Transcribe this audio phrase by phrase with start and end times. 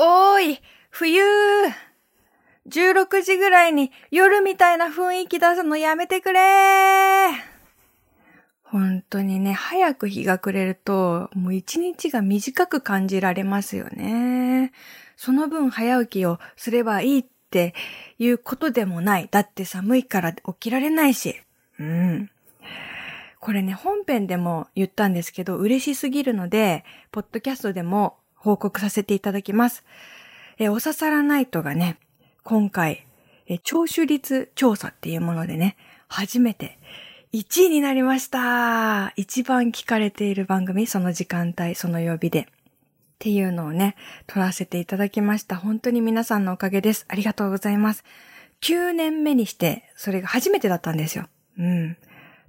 [0.00, 0.60] おーい、
[0.90, 1.20] 冬
[2.68, 6.38] !16 時ぐらいに夜みたいな雰囲気出すのやめてくれ
[8.62, 14.70] 本当にね、早く日が暮れると、もう一日が短く感じられますよね。
[15.16, 17.74] その分早起きをすればいいって
[18.20, 19.28] いうことでもない。
[19.28, 21.40] だって寒いから起きられないし。
[21.80, 22.30] うん。
[23.40, 29.84] これね、本編でも言ったんですけど、嬉しすぎるので、ポッドキャストでも報告させていただきます。
[30.58, 31.98] え、おささらナイトがね、
[32.42, 33.06] 今回、
[33.46, 35.76] え、聴取率調査っていうものでね、
[36.08, 36.78] 初めて
[37.32, 42.40] 1位になりました一番聞かれている番組、その時間帯、その曜日で。
[42.40, 42.44] っ
[43.18, 45.56] ていうのをね、撮らせていただきました。
[45.56, 47.04] 本当に皆さんのおかげです。
[47.08, 48.04] ありがとうございます。
[48.62, 51.28] 9年目にして、それが初めてだったんですよ。
[51.58, 51.96] うん。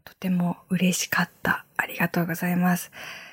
[0.06, 1.66] とても嬉しかった。
[1.76, 2.92] ありがとうございます。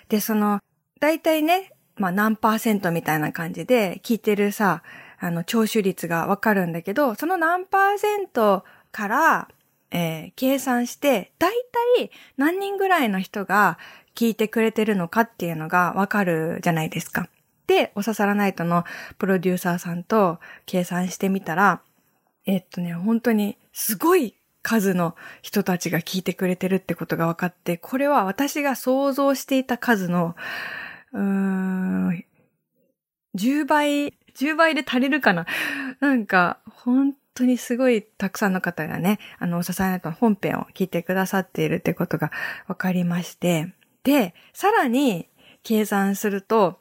[0.09, 0.61] で、その、
[0.99, 4.83] 大体ね、まあ何パーセントみたいな感じで聞いてるさ、
[5.19, 9.49] あの、聴取率がわかるんだけど、その何パーセントから、
[9.91, 11.53] えー、計算して、大
[11.97, 13.79] 体何人ぐらいの人が
[14.15, 17.29] 聞いてくれてるのかっていうのがわかるじゃないですか。
[17.67, 18.85] で、おささらナイトの
[19.19, 21.81] プロデューサーさんと計算してみたら、
[22.47, 30.35] えっとね、本当にすごい数の人たちが聞いてくれてるってことが分かって、これは私が想像していた数の、
[31.17, 32.25] うん、
[33.37, 35.47] 10倍、10倍で足りるかな？
[36.01, 42.31] なんか、本当にすごいたくさんの方がね、あの、おささらと本編を聞いてくださっているってことが
[42.67, 43.73] 分かりまして、
[44.05, 45.27] で、さらに
[45.63, 46.79] 計算すると、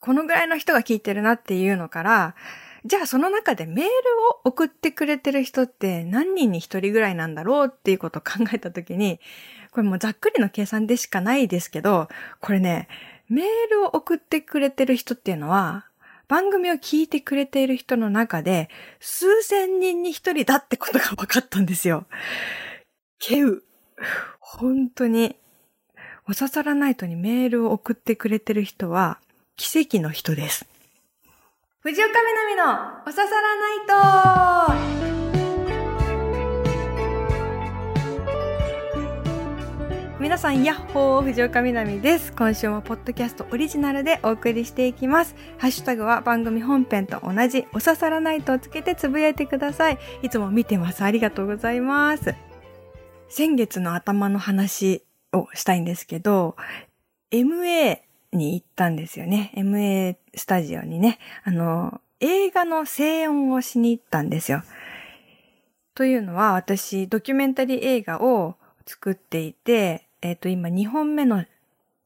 [0.00, 2.34] このぐらいの人が聞いてるなっていうのから、
[2.84, 3.84] じゃあその中でメール
[4.30, 9.18] を送ってくれてる人って何人に一人ぐらいなんだろうっていうことを考えたときに、
[9.72, 12.08] これもうざっくりの計算でしかないですけど、
[12.40, 12.88] これね、
[13.28, 15.86] メールを送ってくれてる人っていうのは、
[16.28, 18.68] 番組を聞いてくれている人の中で、
[19.00, 22.06] 数千人に一人だってことが分かったんですよ。
[23.18, 23.62] ケウ。
[24.40, 25.36] 本当に。
[26.28, 29.18] おささらナイトにメールを送ってくれてる人は、
[29.56, 30.66] 奇跡の人です。
[31.80, 32.64] 藤岡みなみの
[33.06, 34.97] おささらナイト
[40.20, 42.32] 皆さん、ヤッホー藤岡みなみです。
[42.32, 45.36] 今週もポッドキャストオリジナルでお送りしていきます。
[45.58, 49.98] ハッシュタグは番組本編と同じ、おささらナイトをつけてつぶやいてください。
[50.22, 51.04] いつも見てます。
[51.04, 52.34] ありがとうございます。
[53.28, 56.56] 先月の頭の話をしたいんですけど、
[57.30, 58.00] MA
[58.32, 59.52] に行ったんですよね。
[59.56, 61.20] MA スタジオにね。
[61.44, 64.64] あの、映画の静音をしに行ったんですよ。
[65.94, 71.44] というのは、私、ドキュメンタリー映画を作っていて、えっ、ー、と、今2本目の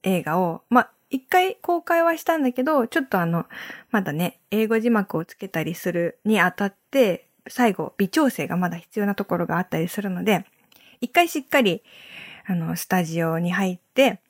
[0.02, 3.44] 映画を、ま一回公開はしたんだけど、ちょっとあの、
[3.90, 10.46] まだね、英語字幕をつけたりするにあたって、最後、微調整がまだ必要なところがあったりするので、
[11.02, 11.82] 一回しっかり、
[12.46, 14.20] あの、スタジオに入って、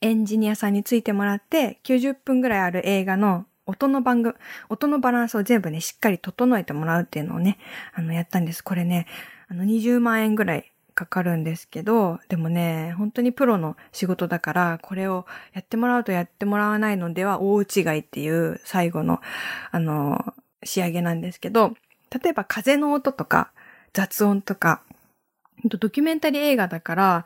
[0.00, 4.34] エンジニアさんについてもらって、90分ぐらいある映画の音の番組、
[4.68, 7.58] 音のバランスを全部ね、しっかり整えてもらうっていうのをね、
[7.94, 8.62] あの、やったんです。
[8.62, 9.06] これね、
[9.48, 19.20] あの、20万円ぐらいかかるんですけど、でもね、本当にプロの仕事だから、これをやってもらうとやってもらわないのでは大違いっていう最後の、
[19.70, 21.74] あの、仕上げなんですけど、
[22.10, 23.52] 例えば風の音とか
[23.92, 24.82] 雑音とか、
[25.64, 27.24] ドキュメンタリー映画だから、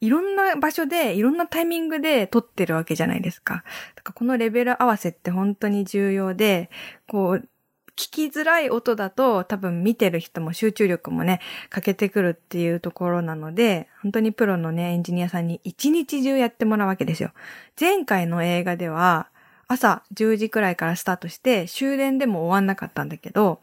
[0.00, 3.64] いろんな場所で、いろんなタイミングで撮ってるわけじゃないですか。
[3.96, 6.70] だからこのレベル合わせって本当に重要で、
[7.06, 7.48] こう、
[7.96, 17.32] 聞きづらい音だと多分見てる人も集中力もね、欠けてくるっていうところなので、本当にプロのね、エンジニアさんに一日中やってもらうわけですよ。
[17.78, 19.28] 前回の映画では、
[19.68, 23.60] 朝10時くらいからスタートして終電でも終わんなかったんだけど、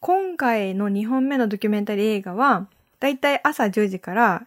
[0.00, 2.68] 今回の2本目のドキュメンタリー映画は、
[3.00, 4.46] だいたい朝10時から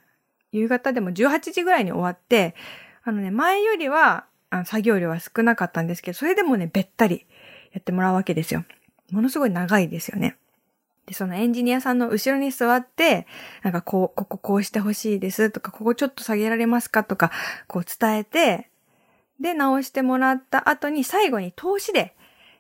[0.52, 2.56] 夕方でも18時ぐらいに終わって、
[3.04, 4.26] あのね、前よりは
[4.66, 7.26] 作業量は少なかったんですけど、それでもね、べったり
[7.72, 8.64] やってもらうわけですよ。
[9.12, 10.38] ものすごい長いですよね。
[11.06, 13.28] で、そのエンジニアさんの後ろに座って、
[13.64, 17.32] なんかこう、こここうしてほしいですとか、ここちょっと下げられますかとか、
[17.68, 18.70] こう伝えて、
[19.40, 22.16] で、直してもらった後に最後に投資で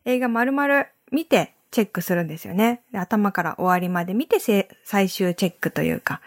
[0.06, 2.82] 映画丸々見てチェックするんですよね。
[2.92, 4.40] で頭から終わりまで見て
[4.84, 6.22] 最終チェックというか。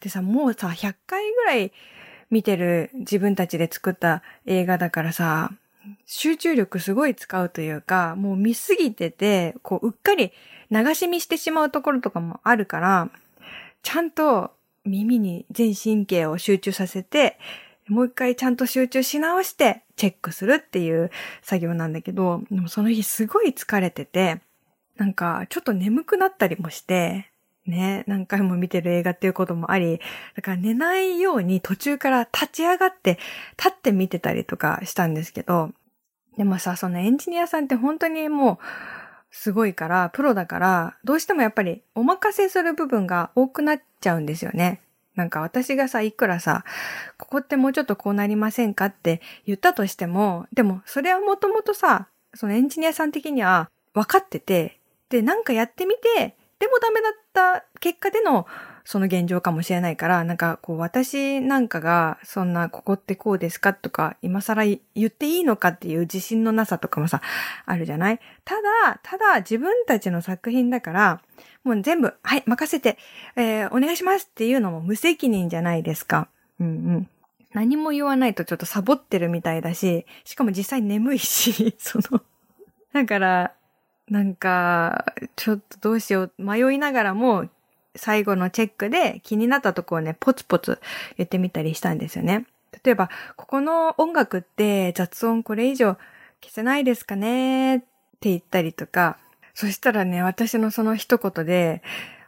[0.00, 1.72] でさ、もうさ、100回ぐらい
[2.30, 5.52] 見てる自分たちで作った映画だからさ、
[6.06, 10.32] 集中力すごい使うというか、もう見すぎてて、こう、うっかり
[10.70, 13.10] 流し見してしまうところとかもあるから、
[13.82, 14.52] ちゃんと
[14.84, 17.38] 耳に全神経を集中させて、
[17.88, 21.10] もう一回ちゃんと集中し直してチェックするっていう
[21.42, 24.40] 作業なんだけど、でもその日すごい疲れてて、
[24.96, 27.30] なんかちょっと眠くなったりもして、
[27.66, 30.00] ね、何回も見てる映画っていうこともあり、
[30.34, 33.18] だから寝ないように途中から立ち上がって、
[33.58, 35.70] 立って見てたりとかしたんですけど、
[36.38, 38.58] でもさ、そのエンジニアさんって本当にもう、
[39.30, 44.80] すごいから、プロだから、どうしてもやっぱりお任せする部分が多くなっちゃうんですよね。
[45.16, 46.64] なんか私がさ、いくらさ、
[47.18, 58.46] ここってもうちょっとこうなりませんかって言ったとしても、でもそれはもともとさ、そのエンジニアさん的には分かってて、で、なんかやってみて、でもダメだった結果での
[58.90, 67.20] その現状かもしれないから、なんかこう私なんかがそんなここってこうですかとか今更言っていいのかっていう自信のなさとかもさ、
[67.66, 68.20] あるじゃない？
[68.46, 71.20] ただ、ただ自分たちの作品だから、
[71.64, 72.96] もう全部、はい、任せて、
[73.36, 76.28] えー、お願いしますっていうのも無責任じゃないですか。
[76.58, 77.08] うんうん。
[77.52, 82.22] 何も言わないとちょっとサボってるみたいだし、しかも実際眠いし、 その、
[82.94, 83.52] だから、
[84.08, 85.04] なんか、
[85.36, 87.50] ちょっとどうしよう、迷いながらも、
[87.98, 90.80] 最後のチェックで気になったとこをね、ポツポツ
[91.16, 92.46] 言ってみたりしたんですよね。
[92.84, 95.96] 例えば、ここの音楽って雑音これ以上
[96.40, 97.76] 消せないですかね？
[97.76, 97.80] っ
[98.20, 99.18] て言ったりとか、
[99.54, 101.82] そしたらね、私のその一言で、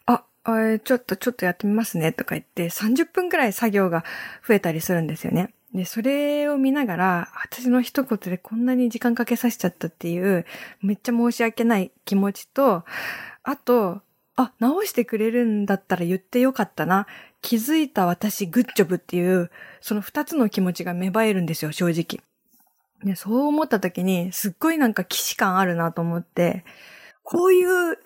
[0.07, 4.05] あ、あちょっとちょっとやってみますねとか言って30分くらい作業が
[4.47, 5.53] 増えたりするんですよね。
[5.75, 10.45] で、それを見ながら、私の一言でこんなに時間かけさせちゃったっていう、
[10.83, 12.85] めっちゃ申し訳ない気持ちと、
[13.45, 14.03] あと、
[14.41, 17.07] あ、直してくれるんだったら言ってよかったな。
[17.43, 19.51] 気づいた私グッジョブっていう、
[19.81, 22.25] その二つの気持ちが芽生えるんですよ、正直。
[23.05, 26.65] で、そう思った時に、すっごいなんか騎士感あるなと思って、
[27.23, 27.99] こういう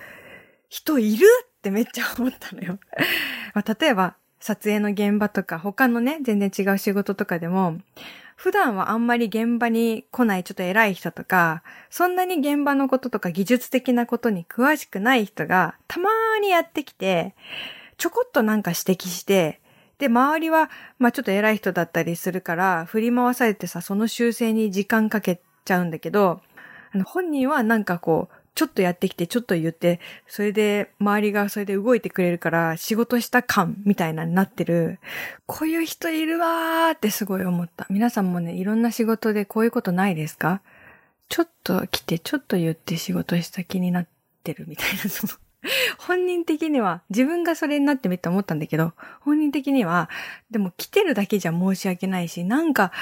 [0.68, 2.78] 人いるってめっちゃ思ったのよ。
[3.54, 7.78] まあ、例えば、撮影の現場とか、他のね、全然違う仕事とかでも、
[8.36, 17.34] 普段はあんまり現場に来ないちょっと偉い人とか、そんなに現場のこととか技術的なことに詳しくない人がたまーにやってきて、
[17.96, 19.60] ちょこっとなんか指摘して、
[19.98, 26.40] で、周りは、まあちょっと偉い人だったりするから、振り回されてさ、その修正に時間かけちゃうんだけど、
[26.92, 29.98] あの本人はなんかこう、ちょっとやってきて、ちょっと言って、
[30.28, 35.00] それで周りがそれで動いてくれるから仕事した感みたいなになってる。
[35.46, 37.86] こういう人いるわーってすごい思った。
[37.90, 40.62] 皆さんもね、いろんな仕事でこういうことないですか？
[41.28, 44.06] ちょっと来て、ちょっと言って仕事した気になっ
[44.44, 45.32] てるみたいな、その
[45.98, 50.08] 本人的には、自分がそれになってみて思ったんだけど、本人的には、
[50.50, 52.92] でも来てるだけじゃ申し訳ないし、なんか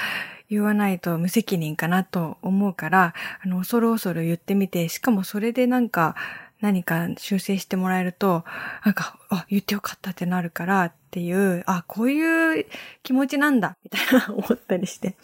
[0.49, 3.13] 言わないと無責任かなと思うから、
[3.43, 6.15] あの、恐る恐る言ってみて、しかもそれでなんか、
[6.61, 8.45] 何か修正してもらえると、
[8.85, 12.65] なんか、あ、言ってよかったってなるからっていう、あ、こういう
[13.03, 15.15] 気持ちなんだ、みたいな 思ったりして。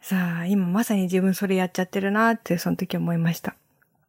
[0.00, 3.56] さあ、今まさに自分それやっちゃってるなって、その時思いました。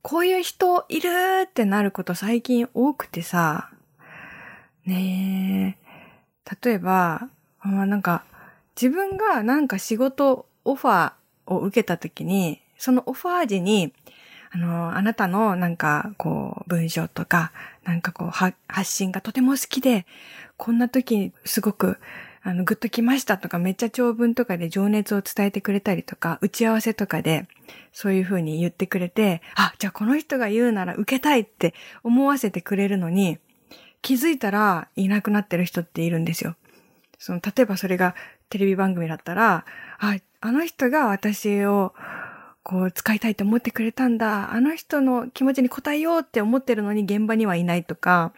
[0.01, 1.09] こういう人いる
[1.43, 3.69] ってなること最近多くてさ、
[4.85, 7.29] ねえ、例えば、
[7.61, 8.23] まあ、なんか、
[8.79, 13.93] 自分がなんか仕事、オファーを受けた時に、そのオファー時に、
[14.51, 17.51] あの、あなたのなんかこう文章とか、
[17.83, 18.55] なんかこう発
[18.91, 20.05] 信がとても好きで、
[20.57, 21.99] こんな時にすごく
[22.41, 27.47] あの、ぐっと来ましたとか、めっちゃ長文とかで情熱を伝えてくれたりとか、打ち合わせとかで、
[27.91, 33.39] そういう風に言ってくれて、あ、じゃあこの人が言うなら受けたいって思わせてくれるのに、
[34.01, 36.55] 気づいたらいなくなってる人っているんですよ。
[37.17, 38.15] その、例えばそれが
[38.49, 39.65] テレビ番組だったら、
[39.99, 41.93] あ、あの人が私を、
[42.63, 44.53] こう、使いたいと思ってくれたんだ。
[44.53, 48.31] あの人の気持ちに応えようって思ってるのに現場にはいないとか、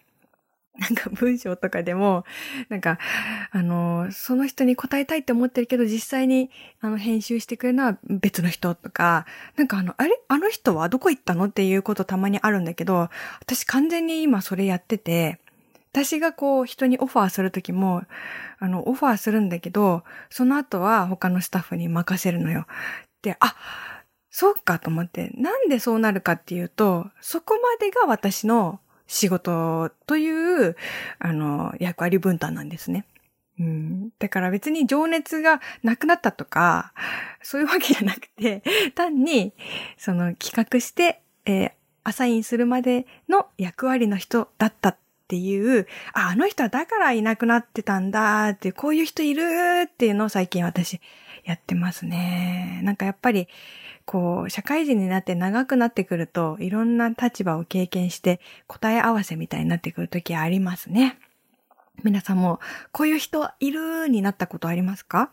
[0.81, 2.25] なんか文章とかでも、
[2.69, 2.97] なんか、
[3.51, 6.49] あの、その人に答えたいって思ってるけど、実際に、
[6.81, 10.19] あの、編集してくれるのは別の人とか、なんかあの、あれ？
[10.27, 11.45] あの人はどこ行ったの？
[11.45, 13.09] っていうことたまにあるんだけど、
[13.39, 15.39] 私完全に今それやってて、
[15.93, 18.03] 私がこう、人にオファーするときも、
[18.59, 22.65] あの、オファーするんだけど、その後は他のスタッフに任せるのよ。
[23.21, 23.55] で、あ、
[24.29, 28.79] そうかと思って、なんでそうなるかっていうと、そこまでが私の
[29.11, 30.29] 仕事とい
[30.69, 30.77] う、
[31.19, 33.05] あの、役割分担なんですね。
[33.59, 36.93] うん、だから別に情熱がなくなったとか、
[37.43, 38.63] そういうわけじゃなくて、
[38.95, 39.53] 単に、
[39.97, 41.71] その企画して、えー、
[42.05, 49.43] アサインするまでの役割の人だったっていう、あ、あの人はだからいなくなってたんだって、こういう人いる
[49.87, 51.01] っていうのを最近私
[51.43, 52.81] やってますね。
[52.83, 53.47] なんかやっぱり、
[54.05, 61.17] こう、社会人になって長くなってくると、いろんな立場を経験して答え合わせみたいになってくるときありますね。
[62.03, 62.59] 皆さんも、
[62.91, 65.31] こういう人いるになったことありますか？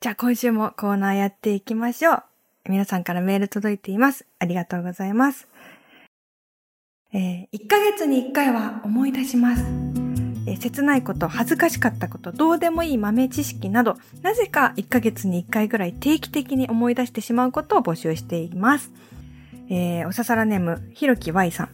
[0.00, 2.22] じゃあ今週もコーナーやっていきましょう。
[2.68, 4.26] 皆さんからメール届いています。
[4.38, 5.48] ありがとうございます。
[7.12, 9.64] えー、1ヶ月に1回は思い出します。
[10.52, 18.92] え、切ないこと、恥ずかしかったこと、どうでもいい豆知識など、なぜか1ヶ月に1回ぐらい定期的に思い出してしまうことを募集しています。
[19.70, 21.68] えー、おささらネーム、ひろき Y さん。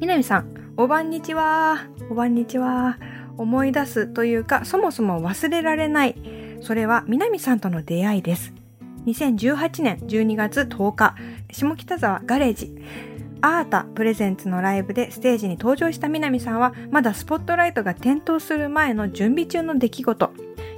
[0.00, 1.86] みなみさん、おばんにちは。
[2.10, 2.98] おばんにちは。
[3.36, 6.16] 思い出すというか、そもそも忘れられない。
[6.60, 8.52] それは、みなみさんとの出会いです。
[9.06, 11.14] 2018年12月10日、
[11.50, 12.72] 下北沢ガレージ。
[13.42, 20.32] アータプレゼンツのライブでステージに登場した南さんは、まだスポットライトが点灯する前の準備中の出来事。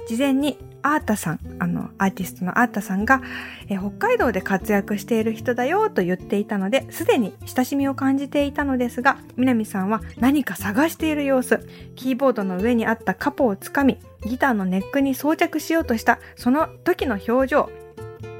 [0.07, 3.21] 事前にアータさん、あの、アーティストのアータさんが、
[3.69, 11.65] え北海道で活躍している人だよと言っていたので、すでに親しみを感じていたのですが、南さんは何か探している様子、
[11.95, 17.69] キーボードの上にあったカポをつかみ、ギターのネックに装着しようとした、その時の表情、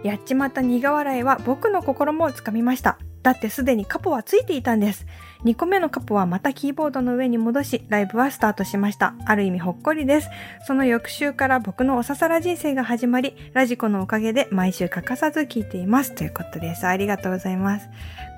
[0.04, 2.98] やっちまった苦笑いは僕の心もつかみました。
[3.24, 5.06] だってすでにカポはついていたんです。
[5.46, 9.16] 2個目のカポはまたキーボードの上に戻し、ライブはスタートしました。
[9.26, 10.30] ある意味ほっこりです。
[10.68, 16.14] その翌週から僕のおささら人生が始まり、ラジコのおかげで毎週欠かさず聞いています。
[16.14, 16.86] ということです。
[16.86, 17.90] ありがとうございます。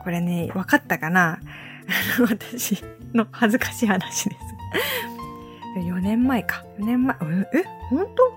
[0.03, 1.39] これね、わかったかな？
[2.21, 4.55] 私の恥ずかしい話です。
[5.79, 6.63] 4年前か。
[6.79, 7.15] 4年前、
[7.53, 8.33] え、ほんと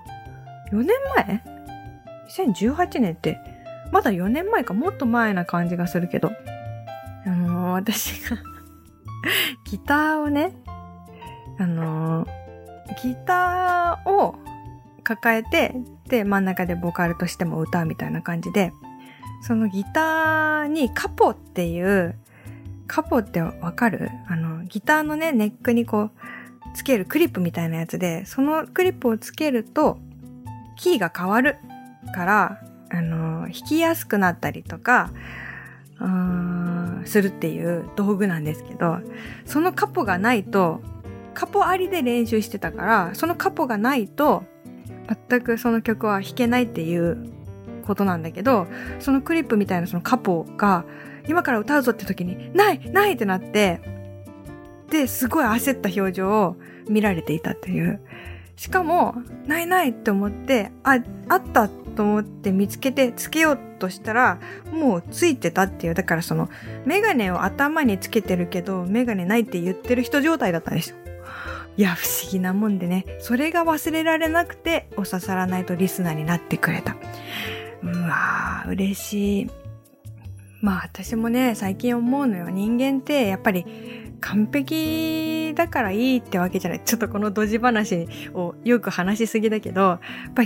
[0.71, 1.43] ?4 年前
[2.29, 3.39] ?2018 年って
[3.91, 6.31] まだ4年前かもっと前な感じがするけど、
[7.25, 8.37] あのー、私が
[9.65, 10.55] ギターをね、
[11.57, 12.29] あのー、
[13.03, 14.35] ギターを
[15.03, 15.73] 抱えて、
[16.07, 18.71] で、真ん中でボーカルとしても歌うみたいな感じで、
[19.41, 22.15] そのギターにカポっていう、
[22.87, 24.09] カポってわかる？
[24.27, 26.11] あの、ギターのね、ネックにこう、
[26.75, 29.99] つけるクリップみたいなやつで、そのクリップをつけると、
[30.77, 31.57] キーが変わる
[32.13, 35.11] から、あの、弾きやすくなったりとか、
[37.05, 38.99] するっていう道具なんですけど、
[39.45, 40.81] そのカポがないと、
[41.33, 44.43] カポありで練習してたから、そのカポがないと、
[45.29, 47.31] 全くその曲は弾けないっていう
[47.85, 48.67] ことなんだけど、
[48.99, 50.85] そのクリップみたいなそのカポが、
[51.27, 53.81] 今から歌うぞって時に、ないないってなって、
[54.89, 56.55] で、すごい焦った表情を
[56.87, 57.99] 見られていたという。
[58.59, 59.15] しかも、
[59.47, 60.99] ないないって思って、あ、
[61.29, 64.37] あったと思って見つけてつけようとしたら、
[64.69, 65.93] もうついてたっていう。
[65.93, 66.49] だからその、
[66.85, 70.97] メガネを頭につけてるけど、メガネないって言ってる人状態だったんですよ。
[71.77, 73.05] いや、不思議なもんでね。
[73.19, 76.97] それが忘れられなくて、お刺さらないとリスナーになってくれた。
[77.81, 79.49] うわー、嬉しい。
[80.61, 82.49] まあ私もね、最近思うのよ。
[82.49, 83.65] 人間ってやっぱり
[84.21, 86.81] 完璧だからいいってわけじゃない。
[86.83, 89.99] ちょっとこのドジ話をよく話しすぎだけど、や
[90.29, 90.43] っぱ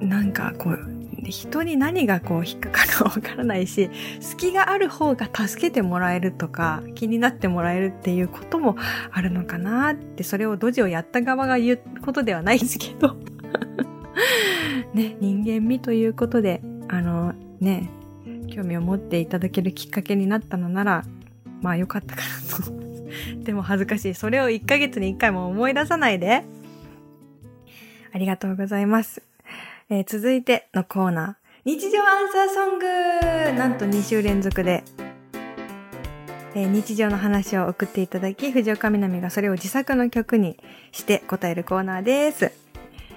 [0.00, 0.78] なんかこう、
[1.24, 8.76] 人に何がこう引っかかるかわからないし、隙がある方が助けてもらえるとか、気になってもらえるっていうことも
[9.10, 13.16] あるのかなって、それをドジをやった側が言うことではないですけど。
[14.94, 17.90] ね、人間味ということで、あの、ね、
[18.48, 21.04] 興味を持っていただけるきっかけになったのなら、
[21.60, 22.85] まあよかったかなと。
[23.38, 24.14] でも恥ずかしい。
[24.14, 26.44] それを1ヶ月に1回も思い出さないで。
[28.12, 29.22] ありがとうございます。
[29.90, 31.46] えー、続いてのコーナー。
[31.66, 32.86] 日常アンサーソング
[33.58, 34.84] なんと2週連続で、
[36.54, 40.56] えー、日常の話を送っていただき、藤岡みなみがそれを自作の曲に
[40.92, 42.52] して答えるコーナーです。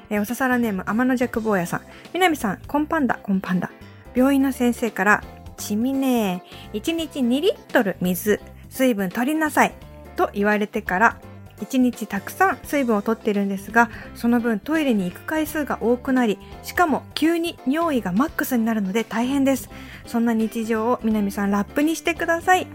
[0.09, 1.81] えー、おささらネーム、天の弱坊やさん。
[2.13, 3.71] みなみさん、コンパンダ、コンパンダ。
[4.15, 5.23] 病院の先生から、
[5.55, 9.73] ちみねー、1日2リットル水、水分取りなさい。
[10.19, 11.17] と言われてから、
[11.61, 19.69] 1日たくさん水分をとってるんですが、その分トイレに行く回数が多くなり、しかも急に尿意がマックスになるので大変です。
[20.05, 22.67] そんな日常を南さんラップにしてください。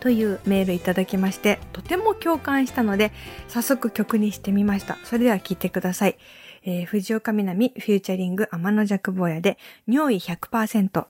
[0.00, 3.12] というメールいただきまして、とても共感したので、
[3.46, 4.98] 早速曲にしてみました。
[5.04, 6.16] それでは聴いてください。
[6.64, 11.06] えー、藤岡みなみフューチャリング天の弱坊やで、尿意100%。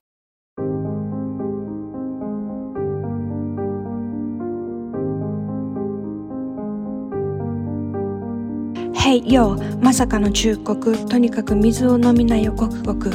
[9.13, 10.97] Hey yo まさかの忠告。
[11.07, 12.51] とにかく水を飲みなよ。
[12.51, 13.11] ごくごく。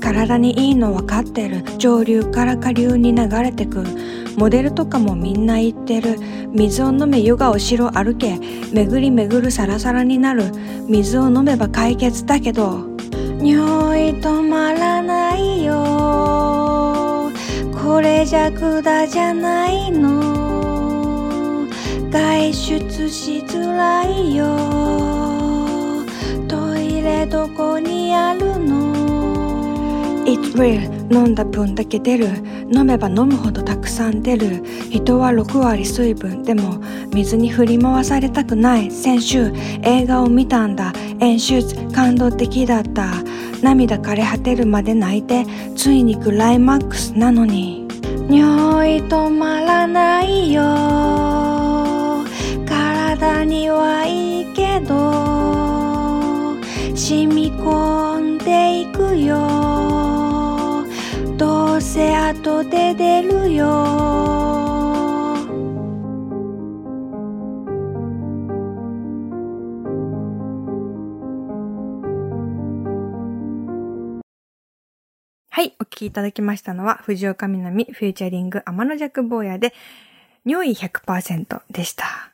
[0.00, 1.64] 体にいいの分かってる。
[1.76, 3.84] 上流から下流に流れてく。
[4.36, 6.20] モデルとかもみんな言ってる。
[6.52, 8.38] 水を飲めヨガをしろ歩け。
[8.72, 10.52] 巡り巡るサラサラになる。
[10.86, 12.86] 水を飲めば解決だけど。
[13.40, 13.58] 匂
[13.96, 17.32] い止まらないよ。
[17.82, 21.66] これじゃくだじゃないの。
[22.08, 25.19] 外出しづらいよ。
[27.20, 28.94] 入れどこにあるの
[30.24, 32.28] ？It's real 飲んだ分だけ出る。
[32.72, 34.64] 飲めば飲むほどたくさん出る。
[34.90, 36.44] 人は6割水分。
[36.44, 36.80] でも
[37.12, 38.90] 水に振り回されたくない。
[38.90, 40.94] 先週映画を見たんだ。
[41.20, 41.62] 演出
[41.92, 43.22] 感動的だった。
[43.60, 45.44] 涙枯れ果てるまで泣いて
[45.76, 47.86] ついにクライマックスなのに。
[48.30, 48.46] 匂
[48.86, 50.62] い止まらないよ。
[52.66, 55.79] 体にはいいけど
[57.00, 59.38] 染み込んでいくよ
[61.38, 63.66] どうせ後で出るよ
[75.48, 79.72] はい、お聞きいただきましたのは、藤岡みなみフューチャリング天の弱坊やで、
[80.44, 82.29] 尿意100%でした。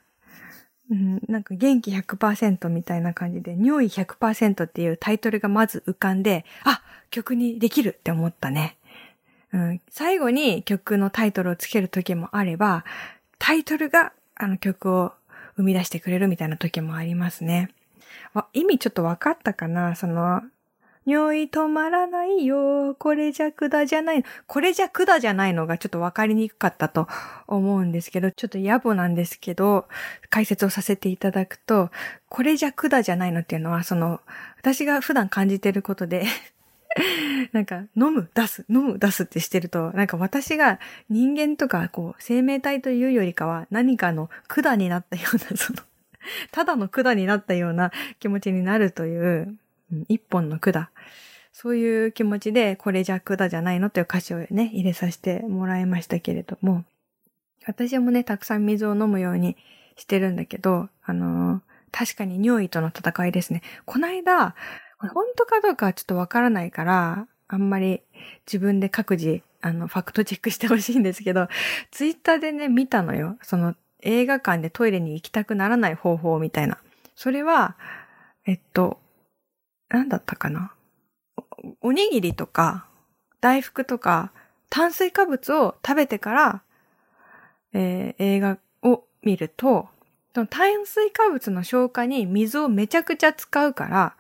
[0.91, 8.77] うん、なんか元気100%みたいな感じで、尿意100%っていうタイトルがまず浮かんで、あ、曲にできるって思ったね。
[9.53, 12.85] うん、最後に曲のタイトルをつける時もあれば、
[13.39, 15.13] タイトルがあの曲を
[15.57, 17.71] 生み出してくれるみたいな時もありますね。
[18.53, 19.97] 意味ちょっと分かったかな？
[19.97, 20.43] その、
[21.07, 22.97] 尿意止まらないよ。
[22.99, 24.25] これじゃ管じゃない。
[24.47, 27.07] これじゃ管じゃないのがちょっと分かりにくかったと
[27.47, 29.87] 思うんですけど、ちょっと野暮なんですけど、
[30.31, 31.91] 解説をさせていただくと、
[32.29, 34.21] これじゃ管じゃないのっていうのは、その、
[34.59, 36.25] 私が普段感じてることで、
[37.53, 45.83] なんか、飲む、出す、飲む、出すってしてると、なんか私が人間とか、こう、生命体というよりかは、何かの管になったような、その、
[46.51, 49.57] ただの管になったような気持ちになるという、
[50.09, 50.89] 一本の管。
[51.53, 56.85] そういう気持ちで、これじゃ管じゃないのという歌詞をね、入れさせてもらいましたけれども、
[57.67, 59.57] 私もね、たくさん水を飲むように
[59.97, 63.63] してるんだけど、あのー確かに尿意との戦いですね。
[63.87, 64.55] この間、
[64.99, 68.03] これ本当かどうかはちょっとわからないから、あんまり
[68.47, 71.49] 自分で各自、あの、ファクトチェックしてほしいんですけど、
[71.91, 73.39] ツイッターでね、見たのよ。
[73.41, 76.77] その、映画館でトイレに行きたくならない方法みたいな。
[77.15, 77.77] それは、
[78.45, 79.01] えっと、
[79.89, 80.73] なんだったかな？
[81.83, 82.87] おおにぎりとか、
[83.41, 84.33] 大福とか、
[84.69, 86.63] 炭水化物を食べてから、
[87.73, 89.89] えー映画を見ると、
[90.51, 94.17] 炭水化物の消化に水をめちゃくちゃ使うから、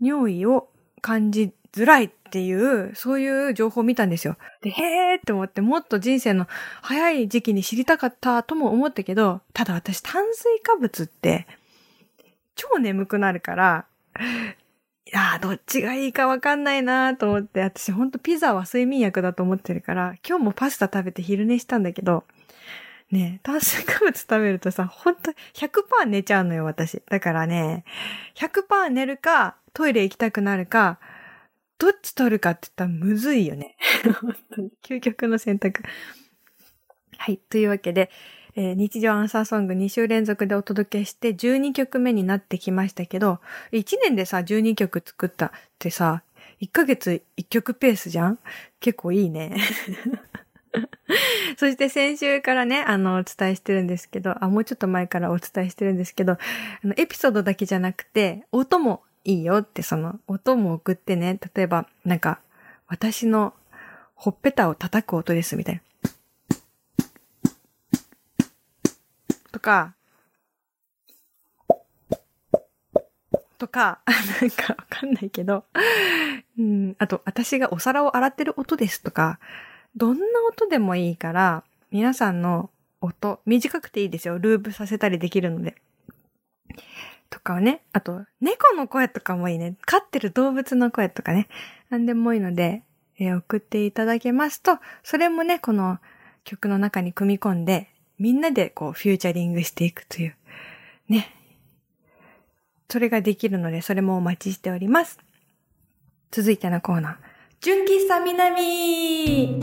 [0.00, 0.68] 尿意を
[1.00, 4.36] 感じづらいっていう、そういう情報を見たんですよ。
[4.60, 6.46] で、へーって思って、もっと人生の
[6.82, 11.46] 早い時期に知りたかったとも思ったけど、ただ私炭水化物って、
[12.54, 13.86] 超眠くなるから、
[15.08, 22.24] いやーどっちがいいかわかんないなーと思って、私ほんとピザは睡眠薬だと思ってるから、今日もパスタ食べて昼寝したんだけど、
[23.10, 27.00] ねえ炭水化物食べるとさ、ほんと100%寝ちゃうのよ、私。
[27.08, 27.84] だからね、
[28.34, 30.98] 100%寝るか、トイレ行きたくなるか、
[31.78, 33.76] どっち取るかって言ったらむずいよね。
[34.20, 34.70] 本当に。
[34.84, 35.82] 究極の選択。
[37.16, 37.38] はい。
[37.38, 38.10] というわけで、
[38.56, 43.40] えー日常アンサーソング2週連続でお届けして12曲目になってきましたけど、
[43.72, 46.22] 1年でさ、12曲作ったってさ、
[46.60, 48.38] 1ヶ月1曲ペースじゃん？
[48.80, 49.56] 結構いいね。
[51.56, 56.38] そして先週からね、あの、お伝えしてるんですけど、あ、もうちょっと前からお伝えしてるんですけど、あ
[56.84, 62.40] の、エピソードだけじゃなくて、音もいいよって、その、音も送ってね、例えば、なんか、
[62.86, 63.54] 私の
[64.14, 65.80] ほっぺたを叩く音です、みたいな。
[69.58, 69.96] とか、
[73.58, 74.00] とか、
[74.40, 75.64] なんかわかんないけど、
[76.56, 79.40] うん、あと、私がお皿を洗ってる音ですとか、
[79.96, 84.38] どんな音でもいいから、皆さんの音、短くていいですよ。
[84.38, 85.74] ループさせたりできるので。
[87.28, 87.82] とかね。
[87.92, 89.74] あと、猫の声とかもいいね。
[89.86, 91.48] 飼ってる動物の声とかね。
[91.90, 92.84] なんでもいいので、
[93.18, 95.98] えー送っていただけますと、それもね、この
[96.44, 100.34] 曲の中に組み込んで、みんなでこう、フューチャリングしていくという、
[101.08, 101.34] ね。
[102.90, 105.18] それができるので、それもお待ちしております。
[106.30, 107.16] 続いてのコーナー。
[107.60, 109.60] 純喫茶南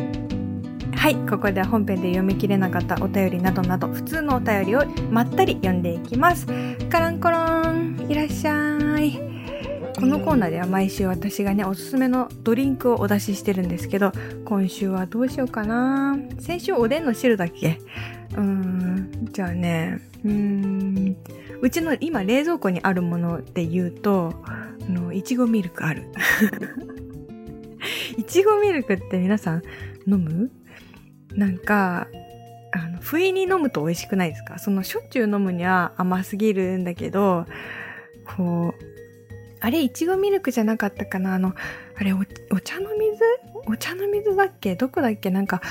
[0.96, 6.48] はい、ここでは本編で読み切れなかったお便りなどなど、普通のお便りをまったり読んでいきます。
[6.90, 7.38] カランコロ
[7.72, 9.20] ン、いらっしゃい。
[9.98, 14.12] このコーナーでは毎週私がね、おすすめのドリンクをお出ししてるんですけど、
[14.46, 16.18] 今週はどうしようかな。
[16.40, 17.80] 先週おでんの汁だっけ？
[18.38, 21.18] うん、じゃあね、うん、
[21.62, 26.04] うちの今冷蔵庫にあるもので言うと、あの、いちごミルクある。
[28.18, 29.62] いちごミルクって皆さん
[30.08, 30.52] 飲む？
[31.34, 32.08] なんか、
[32.72, 34.60] あの、不意に飲むと美味しくないですか？
[34.60, 37.46] その、しょっちゅう飲むには甘すぎるんだけど、
[38.38, 38.84] こう、
[39.62, 41.36] あれ、いちごミルクじゃなかったかな？
[41.36, 41.54] あの、
[41.98, 43.20] あれお、お茶の水？
[43.68, 44.76] お茶の水だっけ？
[44.76, 45.30] どこだっけ？
[45.30, 45.62] なんか、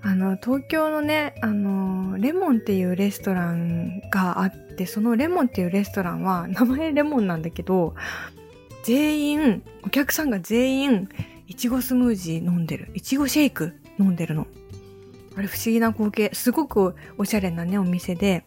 [0.00, 7.94] あの、東京のね、あの、レモンっていうレストランがあって、そのレモンっていうレストランは、名前レモンなんだけど、
[8.84, 11.08] 全員、お客さんが全員、
[11.46, 12.90] いちごスムージー飲んでる。
[12.94, 14.46] いちごシェイク飲んでるの。
[15.36, 16.30] あれ不思議な光景。
[16.32, 18.44] すごくおしゃれなね、お店で、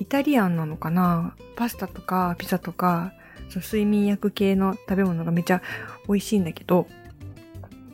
[0.00, 1.34] イタリアンなのかな？
[1.56, 3.12] パスタとかピザとか、
[3.50, 5.62] そ睡眠薬系の食べ物がめちゃ
[6.08, 6.86] 美味しいんだけど、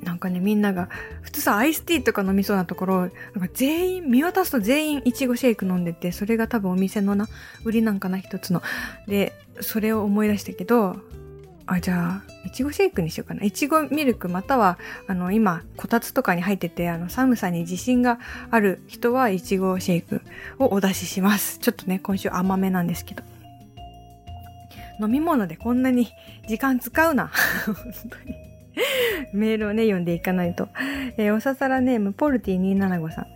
[0.06, 0.88] なんかね、みんなが、
[1.20, 3.12] 普通さ、アイスティーとか飲みそうなところ、なんか
[3.52, 7.28] 全員、見渡すと全員いちごシェイク飲んでて、それが多分お店のな、
[7.64, 8.62] 売りなんかな、一つの。
[9.08, 10.96] で、それを思い出したけど、
[11.66, 13.42] あ、じゃあ、いちごシェイクにしようかな。
[13.42, 18.20] いちごミルクまたは、あの、今、こたつとかに入ってて、あの、寒さに自信が
[18.52, 20.22] ある人はいちごシェイク
[20.60, 21.58] をお出しします。
[21.58, 23.24] ちょっとね、今週甘めなんですけど。
[25.00, 26.08] 飲み物でこんなに
[26.48, 27.32] 時間使うな。
[27.66, 27.74] 本
[28.08, 28.45] 当に。
[29.32, 30.68] メールをね、読んでいかないと。
[31.16, 33.26] えー、おささらネーム、ポルティ275さん。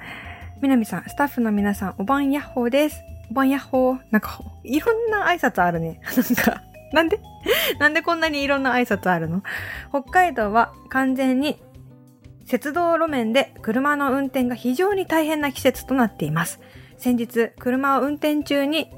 [0.60, 3.02] みなみさん、スタッフの皆さん、おばんやっほーです。
[3.30, 3.98] おばんやっほー。
[4.10, 6.00] なんか、いろんな挨拶あるね。
[6.14, 7.18] なんか、なんで？
[7.78, 9.42] なんでこんなにいろんな挨拶あるの？
[9.90, 11.56] 北海道は完全に
[12.48, 16.60] 鉄道路面で車の運転が非常に大変な季節となっています。
[16.98, 18.90] 先日、車を運転中に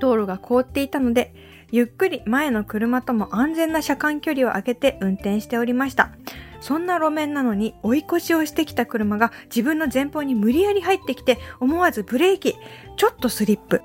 [0.00, 1.32] 道路が凍っていたので、
[1.70, 6.12] ゆっくり前の車とも安全な車間距離を空けて運転しておりました。
[6.60, 12.54] そんな路面なのに追い越しをしてきた車が自分の前方に無理やり入ってきて思わずブレーキ、
[12.96, 13.82] ちょっとスリップ。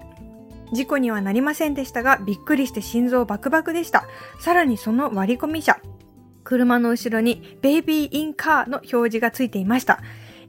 [0.72, 4.06] 事故にはなりませんでしたが、びっくりして心臓バクバクでした。
[4.40, 5.78] さらにその割り込み車。
[6.44, 10.02] 車の後ろにベイビーインカーの表示がついていました。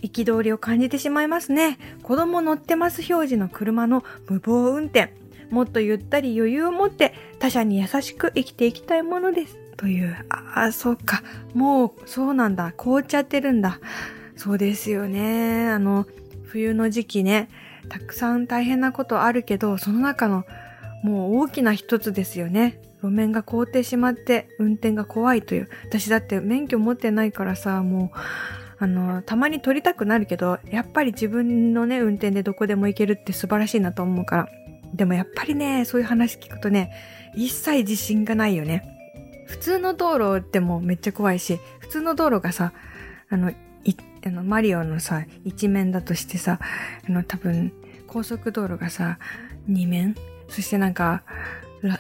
[0.03, 1.79] 憤りを感じてしまいますね。
[2.03, 5.24] 子供乗ってます表示の車の無謀運転。
[5.51, 9.59] もっとゆったり余裕を持って他者に優しく生きていきたいものです。
[9.77, 11.23] という、ああ、そうか。
[11.53, 12.73] もう、そうなんだ。
[12.77, 13.81] 凍っちゃってるんだ。
[14.37, 15.69] そうですよね。
[15.69, 16.07] あの、
[16.45, 17.49] 冬の時期ね、
[17.89, 20.45] たくさん大変なことあるけど、その中の
[21.03, 22.81] もう大きな一つですよね。
[23.03, 25.69] 路面が凍ってしまって運転が怖いという。
[25.85, 28.19] 私だって免許持ってないからさ、もう、
[28.79, 34.49] あの、たまに取りたくなるけど、やっぱり自分のね、運転でどこでも行けるって素晴らしいなと思うから。
[34.95, 36.93] でもやっぱりね、そういう話聞くとね、
[37.37, 38.83] 一切自信がないよね。
[39.47, 42.73] 普通の道路でもめっちゃ怖いし、普通の道路がさ、
[43.29, 43.53] あの、
[44.27, 46.59] あの、マリオのさ、一面だとしてさ、
[47.07, 47.73] あの、多分、
[48.07, 49.19] 高速道路がさ、
[49.67, 50.15] 二面
[50.49, 51.23] そしてなんか、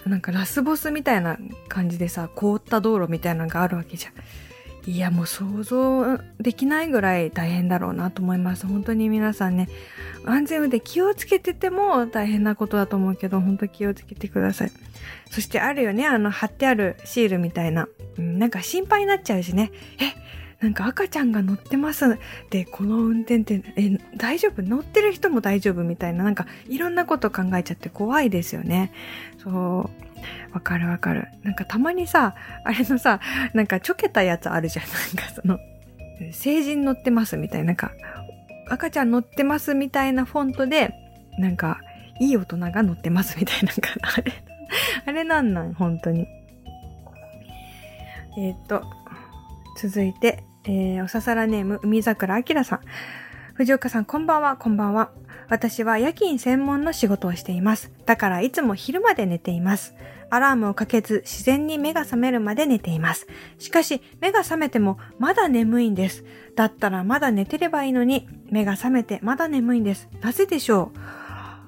[0.07, 1.37] なんかラスボスみたいな
[1.69, 4.13] 感じでさ、凍った道路みたいなのがあるわけじゃん。
[4.87, 8.67] いや、もう想像できないぐらい大変だろうなと思います。
[8.67, 9.69] 本当に皆さんね、
[10.27, 14.73] 安全運転気をつけてても大変なことだと思うけど、本当気をつけてください。
[15.31, 17.89] そしてあるよね、あの、貼ってあるシールみたいな。
[18.19, 19.73] うん、なんか心配になっちゃうしね。
[20.61, 22.19] え、なんか赤ちゃんが乗ってます
[22.51, 24.63] で、この運転って、え、大丈夫？
[24.63, 28.93] 乗ってる人も大丈夫みたいな、なんかいろんなこと考えちゃって怖いですよね。
[29.39, 30.05] そう。
[30.53, 31.29] わかるわかる。
[31.43, 32.35] なんかたまにさ、
[32.65, 33.21] あれのさ、
[33.53, 34.87] なんかちょけたやつあるじゃん。
[34.87, 35.59] なんかその、
[36.33, 37.93] 成人乗ってますみたいな、なんか、
[38.69, 40.95] 赤ちゃん乗ってますみたいなフォントで、
[41.39, 41.81] なんか、
[42.21, 44.33] いい大人が乗ってますみたいな、んか、あれ、
[45.07, 46.27] あれなんなん本当に。
[48.39, 48.83] えっ、と、
[49.81, 52.81] 続いて、えー、おささらネーム、海桜明さん。
[53.55, 55.11] 藤岡さん、こんばんは、こんばんは。
[55.49, 57.93] 私は夜勤専門の仕事をしています。
[58.07, 59.95] だからいつも昼まで寝ています。
[60.35, 63.27] アラームをかけず自然に目が覚めるまで寝ています。
[63.59, 66.25] しかし目が覚めてもまだ眠いんです。
[66.57, 70.09] だったらまだ寝てればいいのに目が覚めてまだ眠いんです。
[70.21, 70.99] なぜでしょう？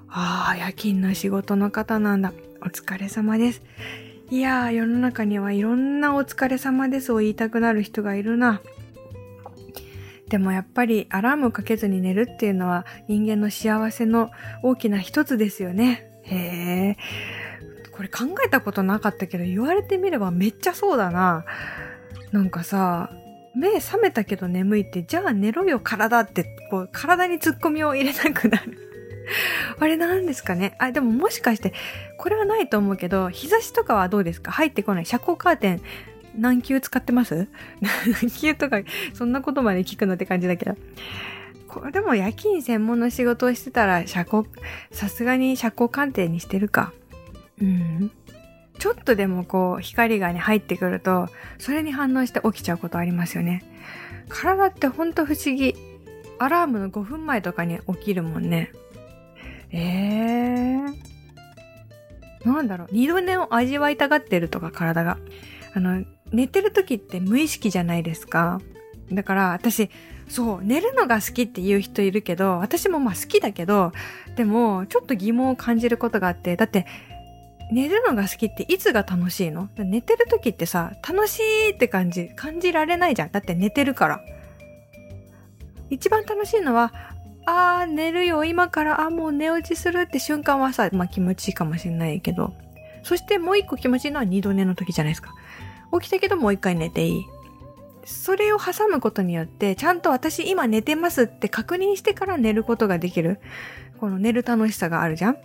[0.09, 2.33] ああ、夜勤の仕事の方なんだ。
[2.62, 3.62] お疲れ様です。
[4.31, 8.61] いやー、世の中にはいろんなお疲れ様ですを言いたくなる人がいるな。
[10.29, 14.31] でもやっぱりアラームをかけずに寝るっていうのは人間の幸せの
[14.64, 16.11] 大きな一つですよね。
[16.24, 16.96] へえ。
[17.96, 21.44] これ考えたことなかったけど言われてみればめっちゃそうだな。
[22.32, 23.11] なんかさ、
[23.54, 28.78] 目覚めたけど眠いって、じゃあ寝ろよ体って、こう体に突っ込みを入れなくなる。
[29.80, 30.76] あれなんですかね？
[30.78, 31.72] あ、でももしかして、
[32.18, 34.52] これはないと思うけど、日差しとかはどうですか？
[34.52, 35.06] 入ってこない。
[35.06, 35.80] 遮光カーテン
[36.37, 37.48] 何級使ってます？
[38.20, 38.80] 何級とか、
[39.14, 40.76] そんなことまで聞くのって感じだけど。
[41.66, 44.44] これでも夜勤専門の仕事をしてたら、遮光、
[44.92, 46.92] さすがに遮光鑑定にしてるか。
[48.78, 53.64] ちょっとでもこう、光がね、入ってくると、それに反応して起きちゃうことありますよね。
[54.28, 55.74] 体ってほんと不思議。
[56.38, 58.72] アラームの5分前とかに起きるもんね。
[59.70, 60.94] えー。
[62.44, 65.18] なんだろう、二度寝を味わいたがってるとか、体が。
[65.74, 68.60] あの、寝てる時って無意識じゃないですか。
[69.10, 69.90] だから私、
[70.28, 73.92] そう、寝るのが好きって言う人いるけど、私もまあ好きだけど、
[74.34, 76.86] でも、ちょっと疑問を感じることがあって、だって、
[77.72, 79.68] 寝るのが好きっていつが楽しいの？
[79.76, 83.33] 寝てる時ってさ、楽しいって感じ、感じられないじゃん。
[83.33, 84.20] だって寝てるから。
[85.90, 86.92] 一番楽しいのは、
[87.44, 92.55] あー、寝るよ、今から、あ、もう寝落ちするって瞬間はさ、まあ気持ちいいかもしれないけど、
[93.02, 95.33] そしてもう一個気持ちいいのは二度寝の時じゃないですか。
[95.92, 97.24] 起きたけどもう一回寝ていい。
[98.05, 103.40] それを挟むことによって、ちゃんと私今寝てますって確認してから寝ることができる。
[103.98, 105.37] この寝る楽しさがあるじゃん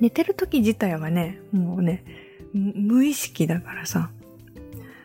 [0.00, 2.04] 寝てる時自体はね、もうね、
[2.52, 4.10] 無意識だからさ。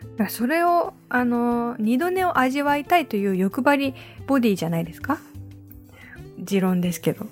[0.01, 3.95] だからそれを、あの、二度寝を味わいたいという欲張り
[4.27, 5.19] ボディじゃないですか？
[6.39, 7.27] 持論ですけど。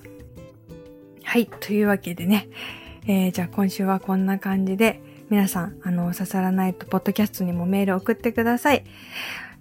[1.24, 1.48] はい。
[1.60, 2.48] というわけでね、
[3.06, 8.84] えー、じゃあ今週はこんな感じで、皆さん、あの、刺さらないと、ポッドキャストにもメール送ってください。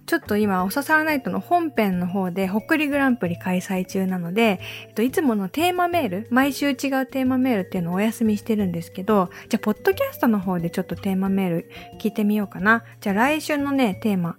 [0.09, 12.83] ちょっと今、おささらないとの本編の方で、ほっくりグランプリ開催中なので、えっと、いつものテーマメール、毎週違うテーマメールっていうのをお休みしてるんですけど、じゃあ、ポッドキャストの方でちょっとテーマメール聞いてみようかな。
[13.01, 14.37] じゃあ、来週のね、テーマ、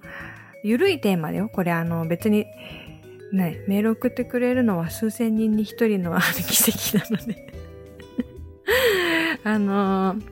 [0.64, 1.48] ゆるいテーマだよ。
[1.48, 2.46] これ、あの、別に、
[3.32, 7.46] ね、メール送ってくれるのは数千人に一人の 奇跡なので
[9.44, 10.22] あのー、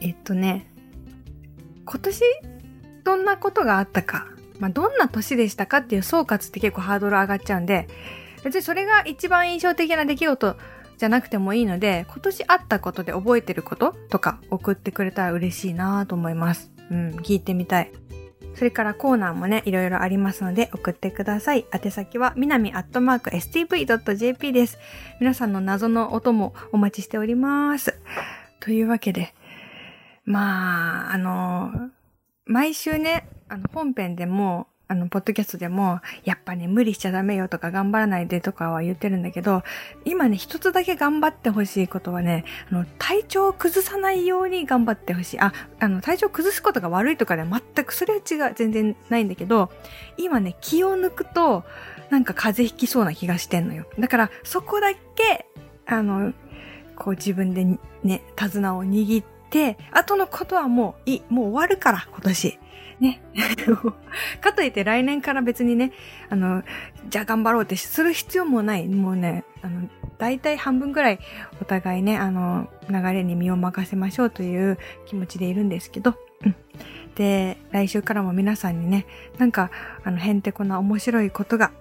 [0.00, 0.66] えっとね、
[1.84, 2.22] 今年
[3.10, 4.28] どんなことがあったか、
[4.60, 7.88] まあ、どんな年でしたかっていう総括って結構ハードル上がっちゃうんで、
[8.44, 10.56] 別にそれが一番印象的な出来事
[10.96, 16.70] じゃなくてもいいので、今年あったことで覚えてることとか送ってくれたら嬉しいなと思います。
[16.88, 17.90] うん、聞いてみたい。
[18.54, 21.66] それからコーナーもね、いろいろありますので送ってください。
[21.74, 24.78] 宛先は、みなみアットマーク stv.jp です。
[25.18, 27.98] 皆さんの謎の音もお待ちしております。
[28.60, 29.34] というわけで、
[30.24, 31.90] まあ、あの、
[32.50, 39.62] 毎週ね、あの、本編でも、あの、ポッドキャストでも、やっぱね、無理しちゃダメよとか頑張らないでとかは言ってるんだけど、
[40.04, 45.40] 今ね、一つだけ頑張ってほしいことはね、あの、体調を崩さないように頑張ってほしい。
[45.40, 49.70] あ、あの、体調を崩すことが悪いとかで全く、それは違う、全然ないんだけど、
[50.16, 51.62] 今ね、気を抜くと、
[52.10, 53.86] なんか風邪ひきそうな気がしてんのよ。
[53.96, 55.46] だから、そこだけ、
[55.86, 56.32] あの、
[56.96, 57.64] こう自分で
[58.02, 62.58] ね、手綱を握って、後のことはもういい、もう終わるから、今年。
[63.00, 63.20] ね。
[64.40, 65.92] かといって来年から別にね、
[66.28, 66.62] あの、
[67.08, 68.86] じゃあ頑張ろうってする必要もない。
[68.88, 71.18] もうね、あの、大体半分ぐらい
[71.60, 76.54] お互いね、あの、流れに身を任せましょうという気持ちでいるんですけど、うん。
[77.14, 79.06] で、来週からも皆さんにね、
[79.38, 79.70] なんか、
[80.04, 81.72] あの、へんてこな面白いことが、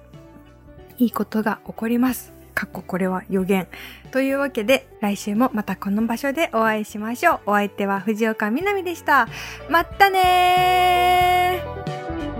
[0.98, 2.39] いいことが起こります。
[2.60, 3.68] かっここれは予言。
[4.12, 7.40] というわけで、来週もまたこの場所でお会いしましょう。
[7.46, 9.30] お相手は藤岡みなみでした。
[9.70, 12.39] まったねー